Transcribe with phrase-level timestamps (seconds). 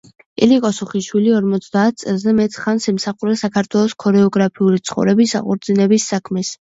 [0.45, 6.51] ილიკო სუხიშვილი ორმოცდაათ წელზე მეტ ხანს ემსახურა საქართველოს ქორეოგრაფიული ცხოვრების აღორძინების საქმეს.